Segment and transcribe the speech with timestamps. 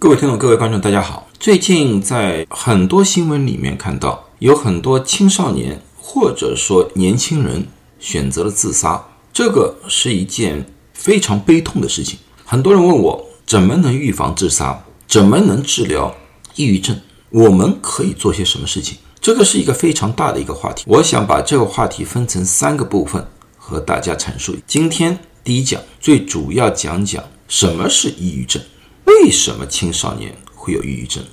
[0.00, 1.26] 各位听众、各位观众，大家好。
[1.40, 7.66] 最近在很多新闻里面看到，有很多青少年或者说年轻人
[7.98, 12.16] 选择了自杀，这个是一件非常悲痛的事情。
[12.44, 14.84] 很多人问我，怎么能预防自杀？
[15.08, 16.14] 怎么能治疗
[16.54, 16.96] 抑郁症？
[17.30, 18.98] 我们可以做些什么事情？
[19.20, 20.84] 这个是一个非常大的一个话题。
[20.86, 23.26] 我想把这个话题分成三个部分
[23.56, 24.56] 和大家阐述。
[24.64, 28.62] 今天第一讲最主要讲讲什么是抑郁症。
[29.08, 31.24] 为什么青少年会有抑郁症？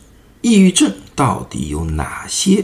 [0.42, 2.64] 抑郁症到底有哪些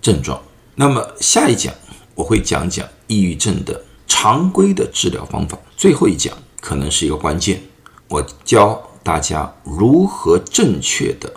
[0.00, 0.40] 症状？
[0.74, 1.74] 那么下一讲
[2.14, 5.58] 我会讲讲抑郁症的常规的治疗方法。
[5.76, 7.60] 最后一讲可能是一个关键，
[8.08, 11.30] 我教大家如何正确的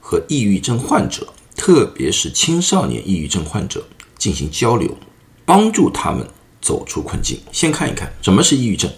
[0.00, 1.26] 和抑郁症患者，
[1.56, 3.84] 特别是青少年抑郁症患者
[4.16, 4.96] 进行交流，
[5.44, 6.24] 帮助他们
[6.62, 7.40] 走出困境。
[7.50, 8.88] 先看一看什么是抑郁症。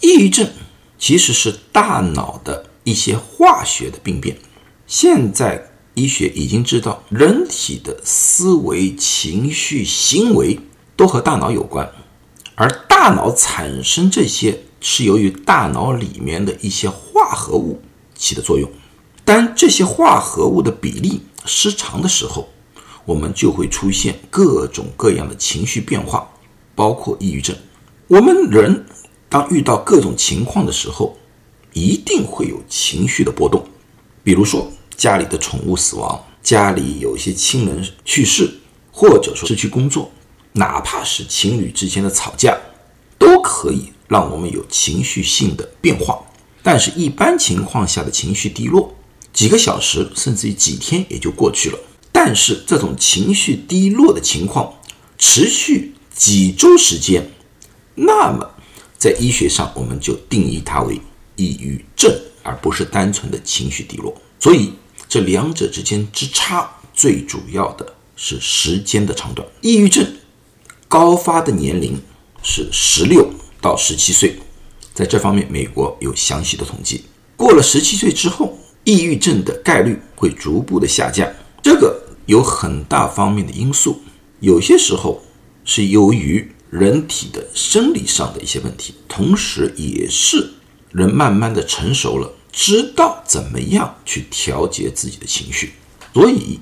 [0.00, 0.48] 抑郁症
[0.98, 2.70] 其实是大脑的。
[2.84, 4.36] 一些化学的病变，
[4.86, 10.58] 现在医学已经知道，人体的思维、情绪、行为
[10.96, 11.90] 都和大脑有关，
[12.54, 17.80] 而大脑产生这些是由于大脑里面的一些化合物
[18.14, 18.68] 起的作用。
[19.24, 22.48] 当这些化合物的比例失常的时候，
[23.04, 26.28] 我们就会出现各种各样的情绪变化，
[26.74, 27.54] 包括抑郁症。
[28.08, 28.84] 我们人
[29.28, 31.16] 当遇到各种情况的时候，
[31.72, 33.64] 一定会有情绪的波动，
[34.22, 38.48] 比如说家里的宠物死亡，家里有一些亲人去世，
[38.90, 40.10] 或者说失去工作，
[40.52, 42.56] 哪怕是情侣之间的吵架，
[43.18, 46.20] 都可以让我们有情绪性的变化。
[46.62, 48.94] 但是，一般情况下的情绪低落，
[49.32, 51.78] 几个小时甚至于几天也就过去了。
[52.12, 54.74] 但是，这种情绪低落的情况
[55.18, 57.30] 持续几周时间，
[57.94, 58.48] 那么
[58.96, 61.00] 在医学上我们就定义它为。
[61.36, 64.72] 抑郁症，而不是单纯的情绪低落，所以
[65.08, 69.46] 这两者之间之差，最主要的是时间的长短。
[69.60, 70.06] 抑郁症
[70.88, 72.00] 高发的年龄
[72.42, 74.36] 是十六到十七岁，
[74.94, 77.04] 在这方面，美国有详细的统计。
[77.36, 81.28] 过了十七岁之后，抑郁症的概率会逐步的下降。
[81.62, 84.00] 这个有很大方面的因素，
[84.40, 85.22] 有些时候
[85.64, 90.50] 是由于人体的生理上的一些问题，同时也是。
[90.92, 95.72] 人慢慢的成熟了，知道怎么样去调节自己的情绪，
[96.12, 96.60] 所以，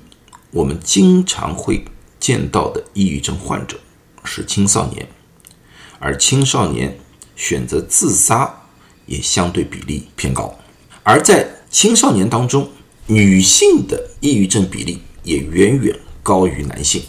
[0.51, 1.83] 我们经常会
[2.19, 3.77] 见到的抑郁症患者
[4.23, 5.07] 是青少年，
[5.99, 6.97] 而青少年
[7.35, 8.61] 选择自杀
[9.05, 10.57] 也相对比例偏高，
[11.03, 12.69] 而在青少年当中，
[13.07, 17.03] 女性的抑郁症比例也远远高于男性，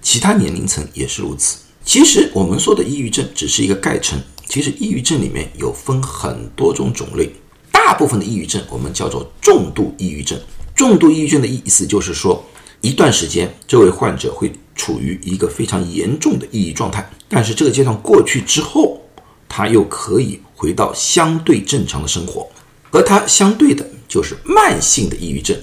[0.00, 1.58] 其他年龄层也是如此。
[1.84, 4.18] 其实我们说的抑郁症只是一个概称。
[4.46, 7.30] 其实，抑郁症里面有分很多种种类，
[7.72, 10.38] 大部分的抑郁症我们叫做重度抑郁症。
[10.76, 12.44] 重度抑郁症的意思就是说，
[12.80, 19.00] 一段时间这位患者会处于一个非常严重的抑郁状态，但是这个阶段过去之后，
[19.48, 22.46] 他又可以回到相对正常的生活。
[22.90, 25.56] 和他相对的就是慢性的抑郁症，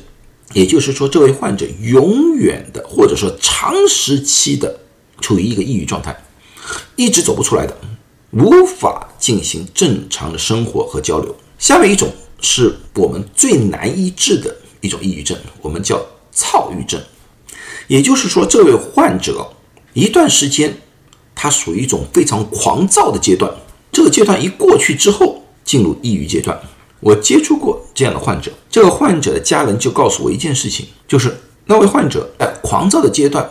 [0.53, 4.79] 也就是说，这位患者永远的或者说长时期的
[5.21, 6.13] 处于一个抑郁状态，
[6.97, 7.77] 一直走不出来的。
[8.31, 11.35] 无法进行正常的生活和交流。
[11.59, 12.09] 下面一种
[12.39, 16.01] 是我们最难医治的一种抑郁症，我们叫
[16.31, 16.99] 躁郁症。
[17.87, 19.51] 也就是说，这位患者
[19.93, 20.77] 一段时间，
[21.35, 23.51] 他属于一种非常狂躁的阶段。
[23.91, 26.57] 这个阶段一过去之后，进入抑郁阶段。
[27.01, 33.47] 我接触过这样的患者，这个患者的家人就告诉我一件事情，就是那位患者在狂躁的阶段，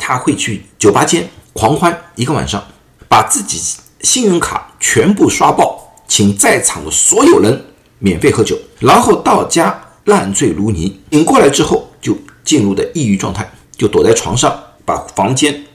[0.00, 2.60] 他会去酒吧间狂欢一个晚上，
[3.08, 3.60] 把自己。
[4.02, 5.78] 信用卡全部刷爆，
[6.08, 7.66] 请在场的所有人
[7.98, 10.98] 免费喝酒，然后到家烂醉如泥。
[11.10, 15.66] 醒过来之后就进入的抑郁状态，就躲在床上，把房间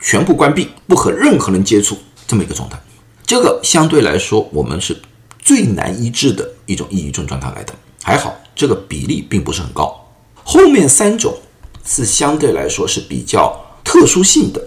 [0.00, 2.80] 全部关闭，不和任何人接触，这么一个状态。
[3.26, 4.98] 这个相对来说，我们是
[5.38, 7.74] 最难医治的一种抑郁症状态来的。
[8.02, 10.08] 还好，这个比例并不是很高。
[10.42, 11.36] 后面三种
[11.84, 13.54] 是相对来说是比较
[13.84, 14.60] 特殊性的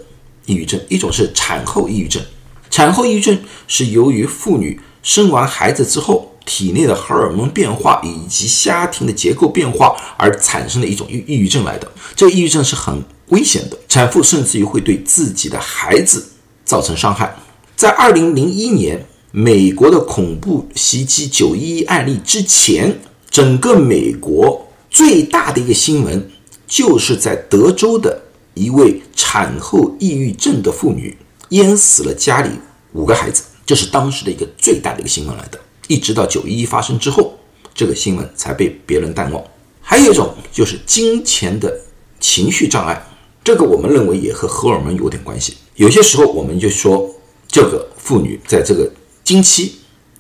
[0.46, 2.24] 抑郁症，一种是产后抑郁症。
[2.69, 3.38] 产后抑郁症
[3.68, 11.92] 是由于妇女生完孩子之后，体内的荷尔蒙变化以及家庭的结构变化而产生的一种抑抑郁症来的。
[12.16, 16.25] 这个抑郁症是很危险的，产妇甚至于会对自己的孩子
[16.64, 17.36] 造成伤害。
[17.75, 23.00] 在二零零一年美国的恐怖袭击九一一案例之前，
[23.30, 26.30] 整个美国最大的一个新闻
[26.66, 28.17] 就是在德州的
[28.57, 31.15] 一位产后抑郁症的妇女。
[31.51, 32.50] 淹死了家里
[32.92, 35.57] 五个孩子，这是当时的一个最大的一个新闻来的。
[35.88, 37.38] 一直到九一一发生之后，
[37.74, 39.42] 这个新闻才被别人淡忘。
[39.80, 41.74] 还有一种就是金钱的
[42.19, 43.01] 情绪障碍，
[43.45, 45.56] 这个我们认为也和荷尔蒙有点关系。
[45.75, 47.09] 有些时候我们就说，
[47.48, 48.92] 这个妇女在这个
[49.24, 49.77] 经期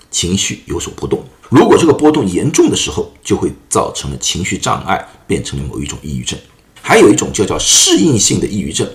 [0.09, 6.39] 情绪有所波动，如果这个波动严重的时候，就会造成了情绪障碍，变成了某一种抑郁症。
[6.87, 8.87] 还有一种就叫适应性的抑郁症，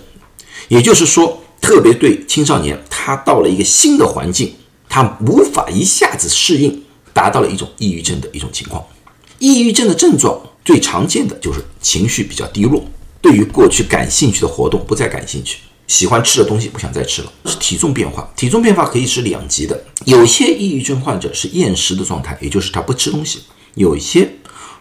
[0.67, 4.51] 也就是说，特别对青少年，他到了一个新的环境，
[4.89, 8.83] 他无法一下子适应，达到了一种抑郁症的一种情况。
[9.37, 12.83] 抑郁症的症状最常见的就是情绪比较低落，
[13.21, 15.59] 对于过去感兴趣的活动不再感兴趣。
[15.85, 18.27] 喜欢吃的东西不想再吃了，是体重变化。
[18.35, 23.37] 体重变化可以是两极的，有些抑郁症患者是厌食的状态，也就是他不吃东西；
[23.75, 24.27] 有些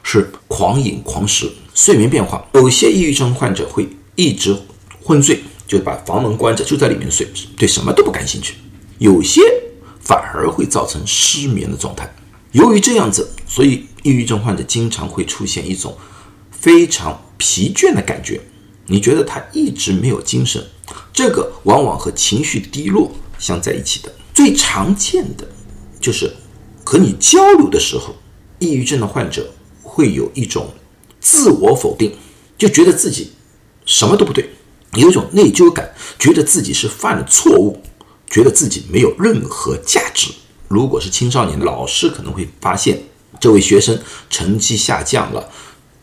[0.02, 1.50] 是狂饮狂食。
[1.74, 4.54] 睡眠变化，有些抑郁症患者会一直
[5.02, 7.26] 昏睡，就把房门关着，就在里面睡，
[7.56, 8.52] 对什么都不感兴趣；
[8.98, 9.40] 有些
[10.00, 12.14] 反而会造成失眠的状态。
[12.52, 15.96] 由于这样子，所以抑郁症患者经常会出现一种
[16.50, 18.38] 非常疲倦的感觉，
[18.86, 20.62] 你觉得他一直没有精神。
[21.10, 24.12] 这个往往和情绪低落相在一起的。
[24.34, 25.48] 最常见的
[25.98, 26.30] 就是
[26.84, 28.14] 和你交流的时候，
[28.58, 29.50] 抑郁症的患者
[29.92, 30.70] 会有一种
[31.20, 32.16] 自我否定，
[32.56, 33.32] 就觉得自己
[33.84, 34.48] 什么都不对，
[34.94, 37.78] 有一种内疚感，觉得自己是犯了错误，
[38.26, 40.32] 觉得自己没有任何价值。
[40.68, 43.02] 如果是青少年，老师可能会发现
[43.38, 44.00] 这位学生
[44.30, 45.50] 成绩下降了，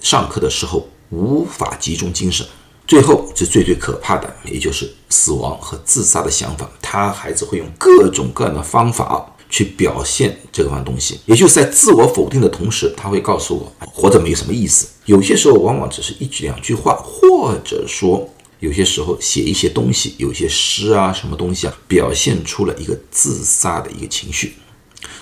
[0.03, 2.45] 上课的时候无法集中精神。
[2.87, 6.69] 最后是最最可怕的，也就是死亡和自杀的想法。
[6.79, 14.87] 他孩子会用各种各样的方法去表现这个东西，也就是在自我否定的同时，他会告诉我活着没有什么意思。
[15.05, 18.29] 有些时候往往只是一句两句话，或者说
[18.59, 24.53] 有些时候写一些东西，有些诗啊什么东西啊，表现出了一个自杀的一个情绪。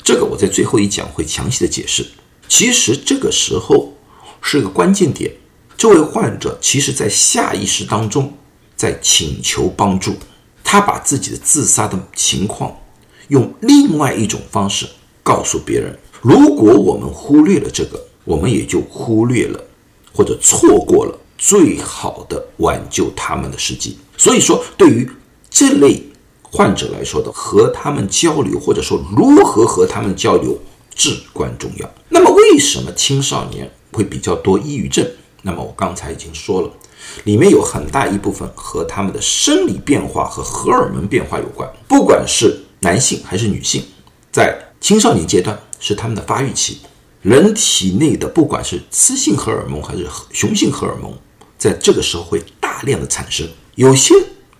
[0.03, 2.05] 这个我在最后一讲会详细的解释。
[2.49, 3.93] 其实这个时候
[4.41, 5.31] 是个关键点。
[5.77, 8.33] 这位患者其实，在下意识当中，
[8.75, 10.15] 在请求帮助。
[10.63, 12.75] 他把自己的自杀的情况，
[13.27, 14.87] 用另外一种方式
[15.23, 15.97] 告诉别人。
[16.21, 19.63] 如果我们忽略了这个，我们也就忽略了
[20.13, 23.97] 或者错过了最好的挽救他们的时机。
[24.17, 25.09] 所以说，对于
[25.49, 26.01] 这类
[26.41, 30.57] 患者来说的，和他们交流，或者说如何和他们交流，
[30.95, 31.89] 至关重要。
[32.09, 35.05] 那么，为什么青少年会比较多抑郁症？
[35.43, 36.69] 那么我刚才已经说了，
[37.25, 41.71] 里面有很大一部分和他们的生理变化和荷尔蒙变化有关。
[41.87, 43.83] 不管是男性还是女性，
[44.31, 46.79] 在青少年阶段是他们的发育期，
[47.21, 51.13] 人体内的不管是雌性荷尔蒙还是雄性荷尔蒙，
[51.57, 53.47] 在这个时候会大量的产生。
[53.75, 54.13] 有些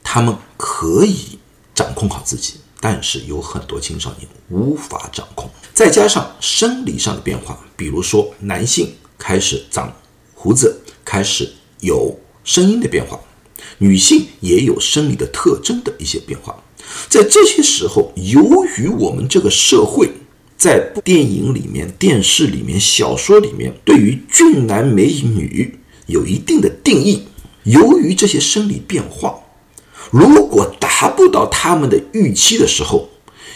[0.04, 1.38] 他们可以
[1.74, 5.50] 掌控好自己，但是有很多青少年无法掌控。
[5.74, 9.94] 再加上生理上的变化，比如说男性开始长。
[10.40, 13.20] 胡子开始有声音的变化，
[13.80, 16.64] 女性也有生理的特征的一些变化。
[17.10, 20.12] 在这些时候，由于我们这个社会
[20.58, 27.24] 在电影里面、电视里面、小说里面对于俊男美女有一定的定义，
[27.64, 29.40] 由于这些生理变化，
[30.12, 33.10] 如果达不到他们的预期的时候，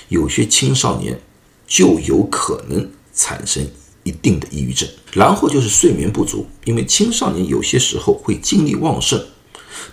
[0.10, 1.20] 有些青少年
[1.68, 3.68] 就有可能产生。
[4.04, 9.24] 一定的抑郁症，然后就是睡眠不足，因为青少年有些时候会精力旺盛，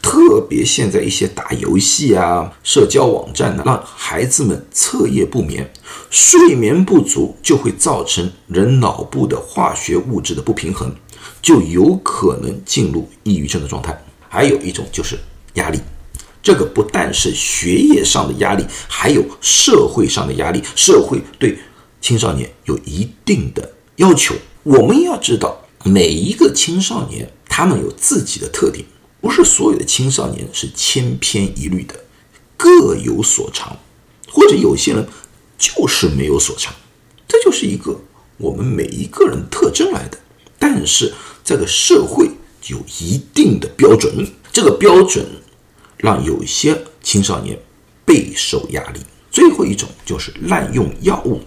[0.02, 5.70] 特别现在一些打游戏啊、社交网站呢，让孩子们彻夜不眠，
[6.10, 10.94] 睡眠不足就会造成人脑部的化学物质的不平衡，
[11.42, 13.96] 就有可能进入抑郁症的状态。
[14.28, 15.18] 还有一种就是
[15.54, 15.80] 压力，
[16.42, 21.58] 这个不但是学业上的压力，还有社会上的压力，社会对
[22.00, 23.72] 青少年有一定的。
[23.96, 28.84] 要求我们要知道，每一个青少年他们有自己的特点，
[29.20, 31.94] 不是所有的青少年是千篇一律的，
[32.56, 33.76] 各有所长，
[34.30, 35.06] 或者有些人
[35.58, 36.72] 就是没有所长，
[37.26, 38.00] 这就是一个
[38.36, 40.18] 我们每一个人特征来的。
[40.58, 41.12] 但是
[41.44, 42.30] 这个社会
[42.68, 45.24] 有一定的标准，这个标准
[45.96, 47.58] 让有些青少年
[48.04, 49.00] 备受压力。
[49.30, 51.40] 最后一种就是滥用药物，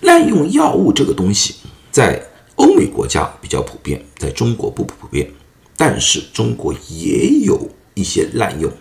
[0.00, 1.54] 滥用药物这个东西。
[1.90, 2.24] 在
[2.56, 5.30] 欧美国家比较普遍，在中国不普遍，
[5.76, 8.72] 但是中国也有一些滥用，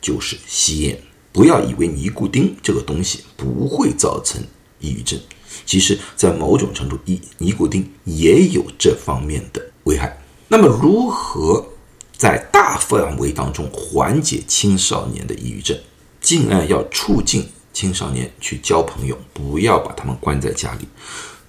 [0.00, 1.00] 就是吸烟。
[1.32, 4.42] 不要以为尼古丁这个东西不会造成
[4.80, 5.18] 抑郁症，
[5.64, 10.18] 其实，在某种程度，尼尼古丁也有这方面的危害。
[10.48, 11.64] 那么，如何
[12.16, 15.78] 在大范围当中缓解青少年的抑郁症？
[16.20, 20.88] 尽量要促进青少年去交朋友，不要把他们关在家里。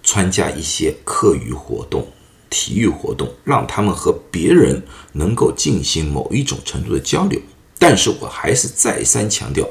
[0.03, 2.07] 参加一些课余活动、
[2.51, 7.41] 体育活动，让他们和别人能够进行某一种程度的交流。
[7.79, 9.67] 但是我还是再三强调，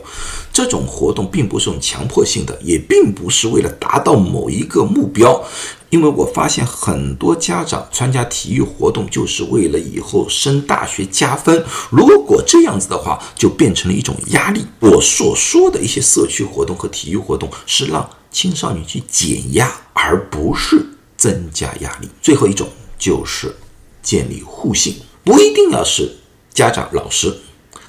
[0.53, 5.45] 这种活动并不是种强迫性的，也并不是为了达到某一个目标。
[5.91, 11.65] 因为我发现很多家长参加体育活动就是为了以后升大学加分。
[11.91, 14.67] 如果这样子的话，就变成了一种压力。
[14.81, 20.85] 我所说的一些社区活动和体育活动，是让青少年去减压，而不是
[21.21, 22.09] 增加压力。
[22.21, 22.67] 最后一种
[22.99, 23.55] 就是
[24.03, 26.17] 建立互信，不一定要是
[26.53, 27.33] 家长、老师。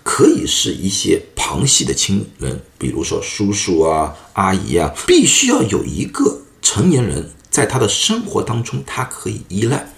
[0.04, 9.94] 可以是一些旁系的亲人，比如说叔叔啊、阿姨啊，必须要有一个成年人在他的生活当中，他可以依赖，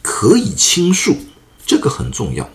[0.00, 1.14] 可以倾诉，
[1.66, 2.48] 这个很重要。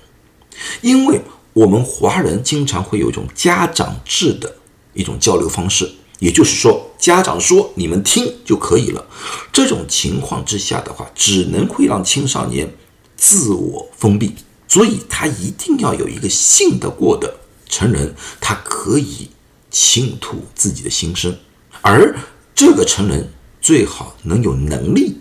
[0.82, 1.22] 因为
[1.54, 4.56] 我们华人经常会有一种家长制的
[4.96, 5.88] 一种交流方式，
[6.20, 9.06] 也就是说，家长说你们听就可以了。
[9.52, 12.74] 这种情况之下的话，只能会让青少年
[13.16, 14.34] 自我封闭。
[14.68, 17.34] 所以，他一定要有一个信得过的
[17.70, 19.30] 成人，他可以
[19.72, 21.38] 倾吐自己的心声，
[21.82, 22.18] 而
[22.54, 23.32] 这个成人
[23.62, 25.18] 最好能有能力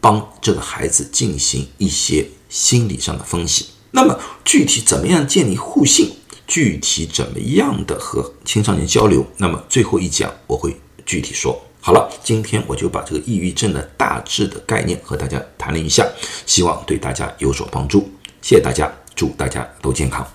[0.00, 3.66] 帮这个孩子进行一些心理上的分析。
[3.90, 6.12] 那么，具体怎么样建立互信？
[6.46, 9.24] 具体怎么样的和青少年交流？
[9.38, 11.60] 那么最后一讲我会具体说。
[11.80, 16.06] 好了，今天我就把这个抑郁症的大致的概念和大家谈了一下，
[16.46, 18.08] 希望对大家有所帮助。
[18.40, 20.26] 谢谢大家，祝大家都健康。